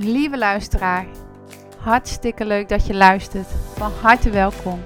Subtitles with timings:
[0.00, 1.06] Lieve luisteraar,
[1.78, 3.48] hartstikke leuk dat je luistert.
[3.76, 4.80] Van harte welkom.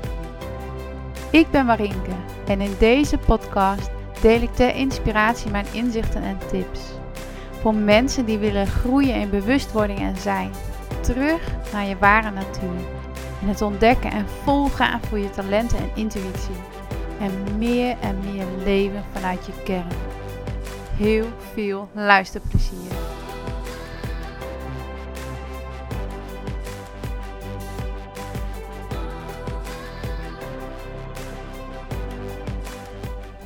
[1.30, 2.10] Ik ben Marinke
[2.46, 3.90] en in deze podcast
[4.20, 6.80] deel ik ter inspiratie mijn inzichten en tips.
[7.60, 10.50] Voor mensen die willen groeien in bewustwording en zijn.
[11.00, 11.40] Terug
[11.72, 12.80] naar je ware natuur.
[13.40, 16.56] En het ontdekken en volgaan voor je talenten en intuïtie.
[17.20, 19.92] En meer en meer leven vanuit je kern.
[20.96, 23.21] Heel veel luisterplezier.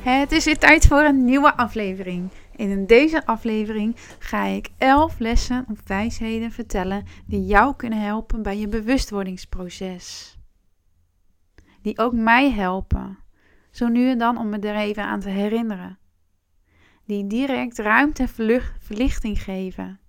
[0.07, 2.31] Het is weer tijd voor een nieuwe aflevering.
[2.55, 8.57] In deze aflevering ga ik 11 lessen of wijsheden vertellen die jou kunnen helpen bij
[8.57, 10.37] je bewustwordingsproces.
[11.81, 13.17] Die ook mij helpen,
[13.71, 15.99] zo nu en dan om me er even aan te herinneren.
[17.05, 18.29] Die direct ruimte en
[18.79, 19.99] verlichting geven.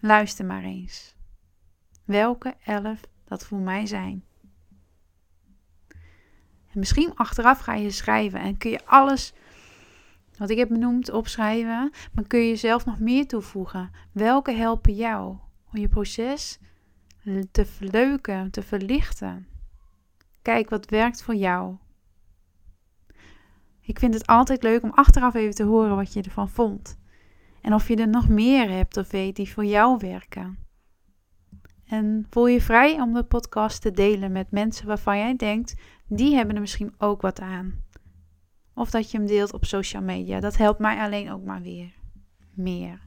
[0.00, 1.14] Luister maar eens.
[2.04, 4.27] Welke 11 dat voor mij zijn.
[6.78, 9.32] En misschien achteraf ga je schrijven en kun je alles
[10.36, 13.90] wat ik heb benoemd opschrijven, maar kun je zelf nog meer toevoegen.
[14.12, 15.36] Welke helpen jou
[15.72, 16.58] om je proces
[17.50, 19.46] te verleuken, te verlichten?
[20.42, 21.76] Kijk wat werkt voor jou.
[23.80, 26.98] Ik vind het altijd leuk om achteraf even te horen wat je ervan vond.
[27.60, 30.58] En of je er nog meer hebt of weet die voor jou werken.
[31.88, 35.74] En voel je vrij om de podcast te delen met mensen waarvan jij denkt,
[36.08, 37.84] die hebben er misschien ook wat aan.
[38.74, 40.40] Of dat je hem deelt op social media.
[40.40, 41.92] Dat helpt mij alleen ook maar weer
[42.54, 43.00] meer.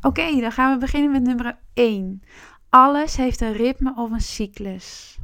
[0.00, 2.22] Oké, dan gaan we beginnen met nummer 1.
[2.68, 5.18] Alles heeft een ritme of een cyclus.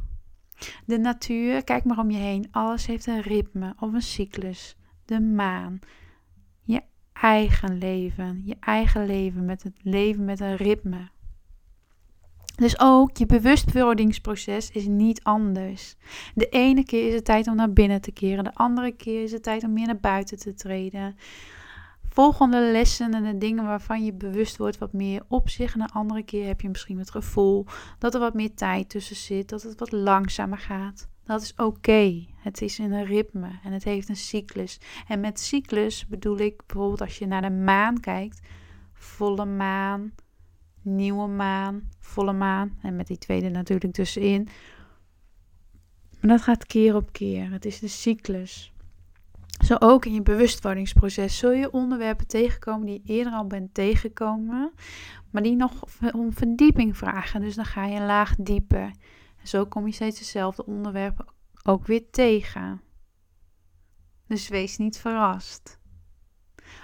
[0.85, 2.47] De natuur, kijk maar om je heen.
[2.51, 4.75] Alles heeft een ritme of een cyclus.
[5.05, 5.79] De maan.
[6.63, 6.81] Je
[7.13, 8.41] eigen leven.
[8.45, 11.09] Je eigen leven met het leven met een ritme.
[12.55, 15.95] Dus ook je bewustwordingsproces is niet anders.
[16.35, 19.31] De ene keer is het tijd om naar binnen te keren, de andere keer is
[19.31, 21.15] het tijd om meer naar buiten te treden.
[22.09, 25.73] Volgende lessen en de dingen waarvan je bewust wordt wat meer op zich.
[25.73, 27.65] En de andere keer heb je misschien het gevoel
[27.99, 31.07] dat er wat meer tijd tussen zit, dat het wat langzamer gaat.
[31.23, 32.25] Dat is oké.
[32.35, 34.79] Het is in een ritme en het heeft een cyclus.
[35.07, 38.39] En met cyclus bedoel ik bijvoorbeeld als je naar de maan kijkt,
[38.93, 40.13] volle maan,
[40.83, 44.47] nieuwe maan, volle maan en met die tweede natuurlijk tussenin.
[46.19, 47.51] Maar dat gaat keer op keer.
[47.51, 48.73] Het is de cyclus.
[49.65, 54.71] Zo ook in je bewustwordingsproces zul je onderwerpen tegenkomen die je eerder al bent tegengekomen,
[55.31, 57.41] maar die nog om verdieping vragen.
[57.41, 58.91] Dus dan ga je een laag dieper.
[59.37, 61.25] En zo kom je steeds dezelfde onderwerpen
[61.63, 62.81] ook weer tegen.
[64.27, 65.79] Dus wees niet verrast.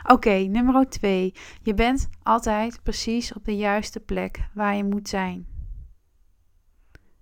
[0.03, 1.33] Oké, nummer 2.
[1.61, 5.47] Je bent altijd precies op de juiste plek waar je moet zijn.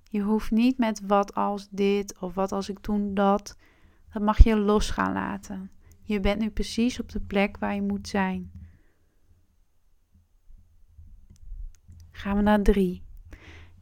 [0.03, 3.57] Je hoeft niet met wat als dit of wat als ik toen dat.
[4.11, 5.71] Dat mag je los gaan laten.
[6.03, 8.51] Je bent nu precies op de plek waar je moet zijn.
[12.11, 13.03] Gaan we naar 3.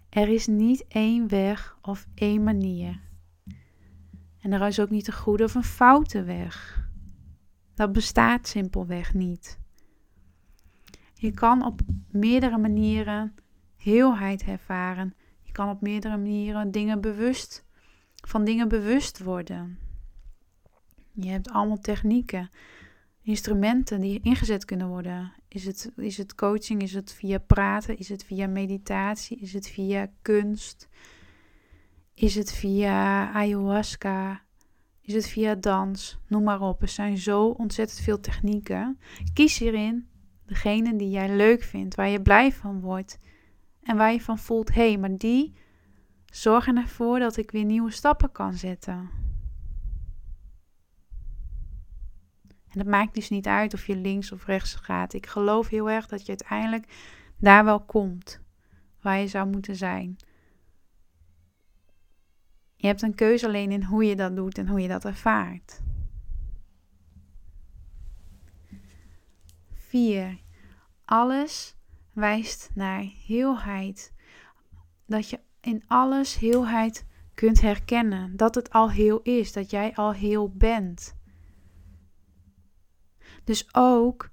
[0.09, 3.01] Er is niet één weg of één manier.
[4.39, 6.74] En er is ook niet een goede of een foute weg.
[7.75, 9.59] Dat bestaat simpelweg niet.
[11.13, 11.81] Je kan op
[12.11, 13.35] meerdere manieren
[13.75, 15.13] heelheid ervaren.
[15.41, 17.65] Je kan op meerdere manieren dingen bewust,
[18.27, 19.79] van dingen bewust worden.
[21.11, 22.49] Je hebt allemaal technieken,
[23.21, 25.33] instrumenten die ingezet kunnen worden.
[25.47, 26.81] Is het, is het coaching?
[26.81, 27.97] Is het via praten?
[27.97, 29.39] Is het via meditatie?
[29.39, 30.89] Is het via kunst?
[32.13, 34.44] Is het via ayahuasca?
[35.05, 36.19] Is het via dans?
[36.27, 36.81] Noem maar op.
[36.81, 38.99] Er zijn zo ontzettend veel technieken.
[39.33, 40.07] Kies hierin
[40.45, 43.19] degene die jij leuk vindt, waar je blij van wordt
[43.83, 45.53] en waar je van voelt: hé, hey, maar die
[46.25, 49.09] zorgen ervoor dat ik weer nieuwe stappen kan zetten.
[52.69, 55.13] En het maakt dus niet uit of je links of rechts gaat.
[55.13, 56.87] Ik geloof heel erg dat je uiteindelijk
[57.37, 58.39] daar wel komt
[59.01, 60.17] waar je zou moeten zijn.
[62.85, 65.81] Je hebt een keuze alleen in hoe je dat doet en hoe je dat ervaart.
[69.73, 70.39] 4.
[71.05, 71.75] Alles
[72.13, 74.13] wijst naar heelheid.
[75.05, 78.37] Dat je in alles heelheid kunt herkennen.
[78.37, 81.15] Dat het al heel is, dat jij al heel bent.
[83.43, 84.29] Dus ook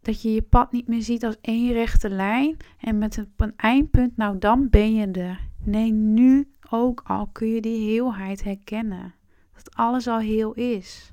[0.00, 4.16] dat je je pad niet meer ziet als één rechte lijn en met een eindpunt,
[4.16, 5.52] nou dan ben je er.
[5.64, 9.14] Nee, nu ook al kun je die heelheid herkennen.
[9.52, 11.12] Dat alles al heel is.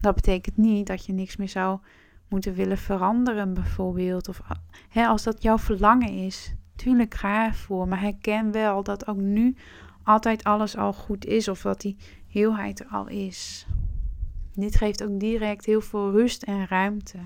[0.00, 1.78] Dat betekent niet dat je niks meer zou
[2.28, 4.28] moeten willen veranderen, bijvoorbeeld.
[4.28, 4.40] Of
[4.88, 7.88] hè, als dat jouw verlangen is, tuurlijk ga ervoor.
[7.88, 9.56] Maar herken wel dat ook nu
[10.02, 11.96] altijd alles al goed is, of dat die
[12.28, 13.66] heelheid er al is.
[14.52, 17.18] Dit geeft ook direct heel veel rust en ruimte.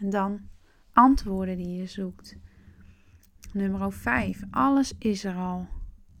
[0.00, 0.40] En dan
[0.92, 2.36] antwoorden die je zoekt.
[3.52, 4.42] Nummer 5.
[4.50, 5.66] Alles is er al.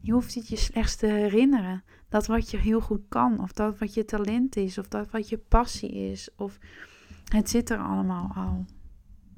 [0.00, 1.82] Je hoeft het je slechts te herinneren.
[2.08, 5.28] Dat wat je heel goed kan, of dat wat je talent is, of dat wat
[5.28, 6.58] je passie is, of
[7.28, 8.64] het zit er allemaal al.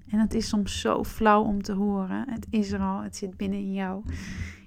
[0.09, 2.31] En het is soms zo flauw om te horen.
[2.31, 4.05] Het is er al, het zit binnen in jou.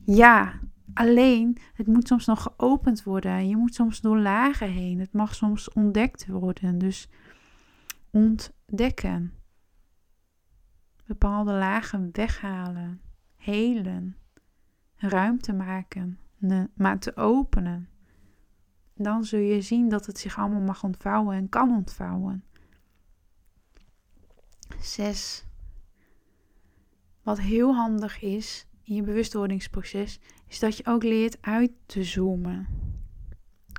[0.04, 0.60] Ja,
[0.94, 3.48] alleen het moet soms nog geopend worden.
[3.48, 5.00] Je moet soms door lagen heen.
[5.00, 6.77] Het mag soms ontdekt worden.
[6.77, 7.10] Dus
[8.12, 9.33] ontdekken.
[11.06, 13.02] Bepaalde lagen weghalen,
[13.36, 14.18] helen,
[14.96, 16.19] ruimte maken,
[16.74, 17.90] maar te openen.
[18.94, 22.44] Dan zul je zien dat het zich allemaal mag ontvouwen en kan ontvouwen.
[24.80, 25.46] 6.
[27.24, 32.68] Wat heel handig is in je bewustwordingsproces, is dat je ook leert uit te zoomen.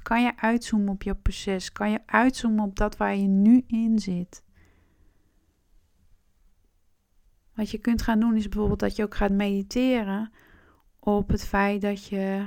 [0.03, 1.73] Kan je uitzoomen op je proces?
[1.73, 4.43] Kan je uitzoomen op dat waar je nu in zit?
[7.57, 10.33] Wat je kunt gaan doen is bijvoorbeeld dat je ook gaat mediteren
[10.99, 12.47] op het feit dat je,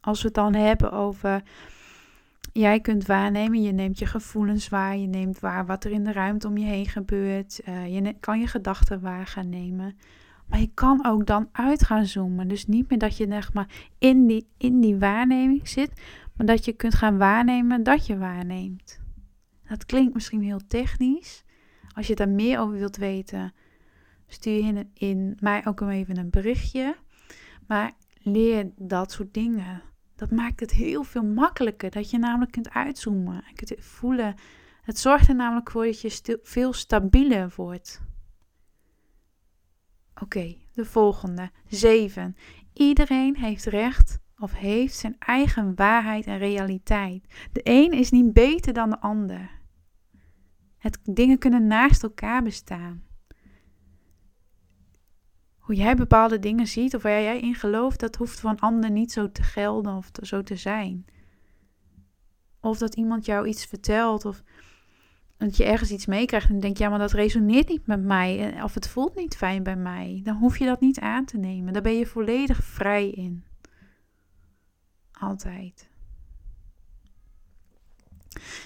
[0.00, 1.42] als we het dan hebben over
[2.52, 3.62] jij kunt waarnemen.
[3.62, 4.96] Je neemt je gevoelens waar.
[4.96, 7.60] Je neemt waar wat er in de ruimte om je heen gebeurt.
[7.68, 9.96] Uh, je kan je gedachten waar gaan nemen.
[10.46, 12.48] Maar je kan ook dan uit gaan zoomen.
[12.48, 15.92] Dus niet meer dat je zeg maar in die, in die waarneming zit.
[16.36, 19.00] Maar dat je kunt gaan waarnemen dat je waarneemt.
[19.68, 21.44] Dat klinkt misschien heel technisch.
[21.94, 23.52] Als je daar meer over wilt weten,
[24.32, 26.96] stuur in, in mij ook even een berichtje.
[27.66, 27.92] Maar
[28.22, 29.82] leer dat soort dingen.
[30.14, 31.90] Dat maakt het heel veel makkelijker.
[31.90, 34.34] Dat je namelijk kunt uitzoomen en kunt voelen.
[34.82, 38.02] Het zorgt er namelijk voor dat je veel stabieler wordt.
[40.22, 41.50] Oké, de volgende.
[41.68, 42.36] 7.
[42.72, 47.48] Iedereen heeft recht of heeft zijn eigen waarheid en realiteit.
[47.52, 49.50] De een is niet beter dan de ander.
[50.78, 53.08] Het, dingen kunnen naast elkaar bestaan
[55.70, 59.12] hoe jij bepaalde dingen ziet of waar jij in gelooft, dat hoeft van ander niet
[59.12, 61.04] zo te gelden of zo te zijn.
[62.60, 64.42] Of dat iemand jou iets vertelt of
[65.36, 68.64] dat je ergens iets meekrijgt en denkt, ja, maar dat resoneert niet met mij eh,
[68.64, 70.20] of het voelt niet fijn bij mij.
[70.24, 71.72] Dan hoef je dat niet aan te nemen.
[71.72, 73.44] Daar ben je volledig vrij in.
[75.12, 75.88] Altijd.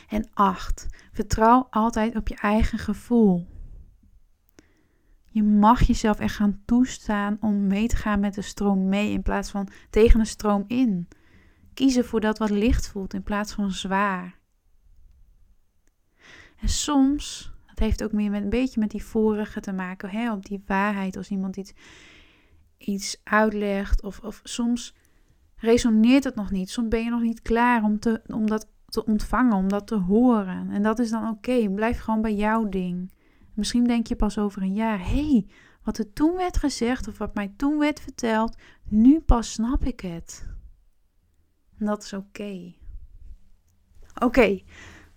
[0.08, 3.53] En acht, vertrouw altijd op je eigen gevoel.
[5.34, 9.22] Je mag jezelf echt gaan toestaan om mee te gaan met de stroom mee in
[9.22, 11.08] plaats van tegen de stroom in.
[11.72, 14.38] Kiezen voor dat wat licht voelt in plaats van zwaar.
[16.56, 20.32] En soms, dat heeft ook meer met een beetje met die vorige te maken, hè,
[20.32, 21.72] op die waarheid als iemand iets,
[22.78, 24.02] iets uitlegt.
[24.02, 24.94] Of, of soms
[25.56, 26.70] resoneert het nog niet.
[26.70, 29.96] Soms ben je nog niet klaar om, te, om dat te ontvangen, om dat te
[29.96, 30.70] horen.
[30.70, 31.70] En dat is dan oké.
[31.70, 33.12] Blijf gewoon bij jouw ding.
[33.54, 35.46] Misschien denk je pas over een jaar: hé, hey,
[35.82, 40.00] wat er toen werd gezegd of wat mij toen werd verteld, nu pas snap ik
[40.00, 40.48] het.
[41.78, 42.74] Dat is oké.
[44.22, 44.60] Oké,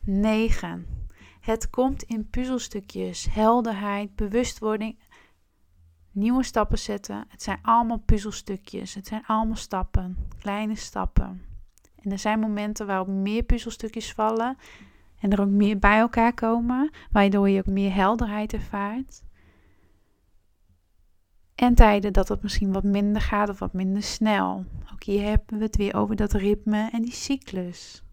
[0.01, 0.85] 9.
[1.39, 4.99] Het komt in puzzelstukjes, helderheid, bewustwording,
[6.11, 7.25] nieuwe stappen zetten.
[7.27, 8.93] Het zijn allemaal puzzelstukjes.
[8.93, 11.41] Het zijn allemaal stappen, kleine stappen.
[11.95, 14.57] En er zijn momenten waarop meer puzzelstukjes vallen
[15.19, 19.23] en er ook meer bij elkaar komen, waardoor je ook meer helderheid ervaart.
[21.55, 24.65] En tijden dat het misschien wat minder gaat of wat minder snel.
[24.93, 28.03] Ook hier hebben we het weer over dat ritme en die cyclus.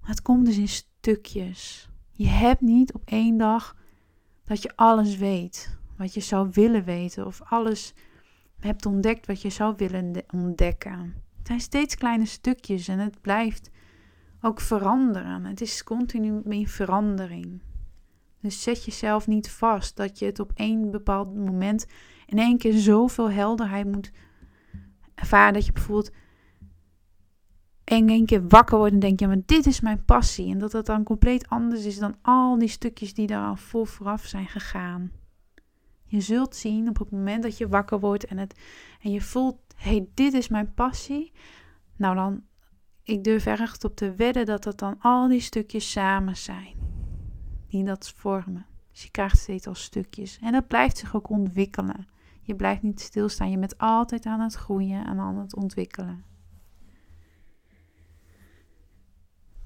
[0.00, 1.88] Het komt dus in stukjes.
[2.10, 3.76] Je hebt niet op één dag
[4.44, 7.94] dat je alles weet wat je zou willen weten of alles
[8.58, 11.14] hebt ontdekt wat je zou willen ontdekken.
[11.38, 13.70] Het zijn steeds kleine stukjes en het blijft
[14.40, 15.44] ook veranderen.
[15.44, 17.60] Het is continu in verandering.
[18.40, 21.86] Dus zet jezelf niet vast dat je het op één bepaald moment
[22.26, 24.12] in één keer zoveel helderheid moet
[25.14, 25.52] ervaren.
[25.52, 26.12] Dat je bijvoorbeeld
[27.84, 30.50] in één keer wakker wordt en denkt, ja, maar dit is mijn passie.
[30.50, 33.86] En dat dat dan compleet anders is dan al die stukjes die daar al voor
[33.86, 35.12] vooraf zijn gegaan.
[36.04, 38.60] Je zult zien op het moment dat je wakker wordt en, het,
[39.00, 41.32] en je voelt, hey, dit is mijn passie.
[41.96, 42.42] Nou, dan
[43.08, 46.74] ik durf echt op te wedden dat dat dan al die stukjes samen zijn.
[47.68, 48.66] Die dat vormen.
[48.90, 50.38] Dus je krijgt steeds al stukjes.
[50.42, 52.08] En dat blijft zich ook ontwikkelen.
[52.42, 53.50] Je blijft niet stilstaan.
[53.50, 56.24] Je bent altijd aan het groeien en aan het ontwikkelen.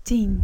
[0.02, 0.42] 10.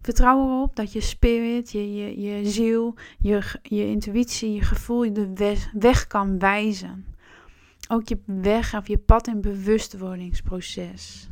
[0.00, 5.12] Vertrouw erop dat je spirit, je, je, je ziel, je, je intuïtie, je gevoel je
[5.12, 7.13] de weg kan wijzen.
[7.88, 11.28] Ook je weg of je pad in bewustwordingsproces.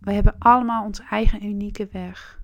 [0.00, 2.42] We hebben allemaal onze eigen unieke weg.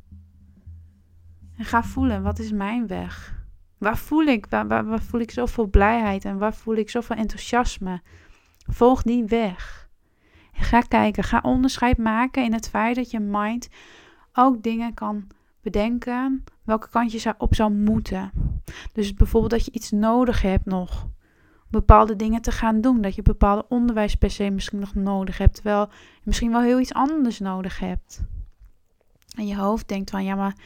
[1.57, 3.45] En ga voelen, wat is mijn weg?
[3.79, 7.17] Waar voel ik, waar, waar, waar voel ik zoveel blijheid en waar voel ik zoveel
[7.17, 8.03] enthousiasme?
[8.67, 9.89] Volg die weg.
[10.53, 13.69] En ga kijken, ga onderscheid maken in het feit dat je mind
[14.33, 15.27] ook dingen kan
[15.61, 18.31] bedenken welke kant je op zou moeten.
[18.93, 21.09] Dus bijvoorbeeld dat je iets nodig hebt nog.
[21.69, 23.01] Bepaalde dingen te gaan doen.
[23.01, 25.55] Dat je bepaalde onderwijs per se misschien nog nodig hebt.
[25.55, 28.25] Terwijl je misschien wel heel iets anders nodig hebt.
[29.37, 30.57] En je hoofd denkt van ja, maar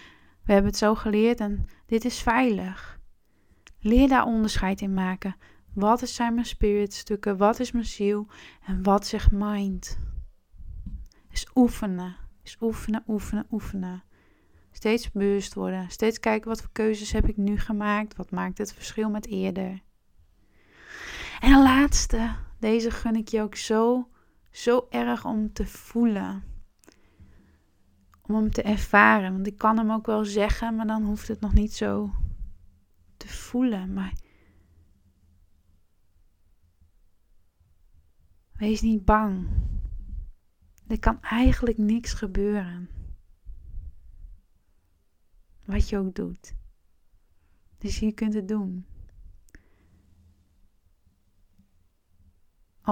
[0.45, 2.99] we hebben het zo geleerd en dit is veilig.
[3.81, 5.37] Leer daar onderscheid in maken.
[5.75, 7.37] Wat zijn mijn spiritstukken?
[7.37, 8.27] Wat is mijn ziel?
[8.67, 9.99] En wat zegt mind?
[11.31, 12.17] Is oefenen.
[12.43, 14.03] Is oefenen, oefenen, oefenen.
[14.73, 15.91] Steeds bewust worden.
[15.91, 18.17] Steeds kijken wat voor keuzes heb ik nu gemaakt.
[18.17, 19.81] Wat maakt het verschil met eerder.
[21.41, 22.35] En de laatste.
[22.59, 24.09] Deze gun ik je ook zo,
[24.51, 26.43] zo erg om te voelen.
[28.23, 29.33] Om hem te ervaren.
[29.33, 32.11] Want ik kan hem ook wel zeggen, maar dan hoeft het nog niet zo
[33.17, 33.93] te voelen.
[33.93, 34.13] Maar
[38.53, 39.49] wees niet bang.
[40.87, 42.89] Er kan eigenlijk niks gebeuren.
[45.65, 46.55] Wat je ook doet.
[47.79, 48.87] Dus je kunt het doen.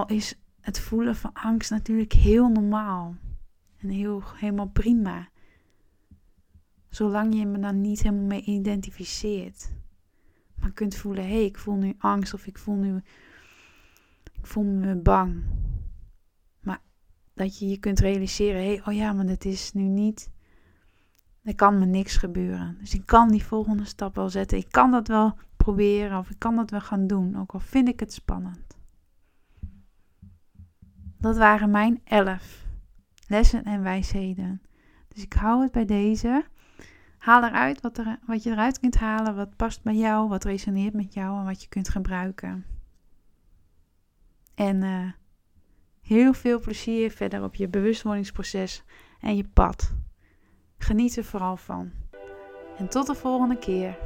[0.07, 3.17] Is het voelen van angst natuurlijk heel normaal.
[3.79, 5.29] En heel, helemaal prima.
[6.89, 9.71] Zolang je me dan niet helemaal mee identificeert.
[10.55, 12.97] Maar kunt voelen, hé, hey, ik voel nu angst of ik voel nu,
[14.33, 15.43] ik voel me bang
[17.39, 20.31] dat je je kunt realiseren, hé, hey, oh ja, maar dat is nu niet,
[21.43, 22.77] er kan me niks gebeuren.
[22.81, 24.59] Dus ik kan die volgende stap wel zetten.
[24.59, 27.89] Ik kan dat wel proberen of ik kan dat wel gaan doen, ook al vind
[27.89, 28.68] ik het spannend.
[31.19, 32.65] Dat waren mijn elf
[33.27, 34.63] lessen en wijsheden.
[35.09, 36.45] Dus ik hou het bij deze.
[37.19, 40.95] Haal eruit wat, er, wat je eruit kunt halen, wat past bij jou, wat resoneert
[40.95, 42.65] met jou en wat je kunt gebruiken.
[44.55, 45.09] En uh,
[46.09, 48.83] Heel veel plezier verder op je bewustwordingsproces
[49.21, 49.93] en je pad.
[50.79, 51.91] Geniet er vooral van.
[52.79, 53.99] En tot de volgende keer.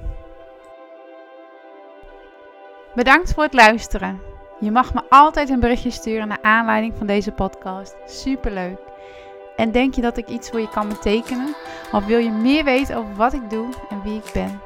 [2.94, 4.31] Bedankt voor het luisteren.
[4.62, 7.96] Je mag me altijd een berichtje sturen naar aanleiding van deze podcast.
[8.06, 8.78] Superleuk.
[9.56, 11.54] En denk je dat ik iets voor je kan betekenen?
[11.92, 14.60] Of wil je meer weten over wat ik doe en wie ik ben?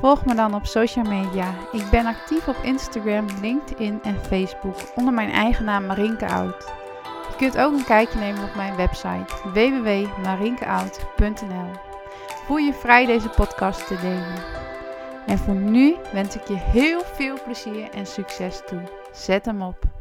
[0.00, 1.54] Volg me dan op social media.
[1.72, 6.72] Ik ben actief op Instagram, LinkedIn en Facebook onder mijn eigen naam Marinke Oud.
[7.28, 11.70] Je kunt ook een kijkje nemen op mijn website www.marinkeout.nl.
[12.46, 14.42] Voel je vrij deze podcast te delen.
[15.26, 19.03] En voor nu wens ik je heel veel plezier en succes toe.
[19.14, 19.93] Zet hem op.